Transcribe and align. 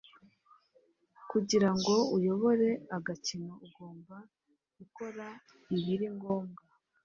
kugira 1.31 1.69
ngo 1.77 1.95
uyobore 2.15 2.69
agakino 2.97 3.49
ugomba 3.65 4.15
gukora 4.77 5.25
ibiri 5.77 6.07
ngombwa 6.15 6.63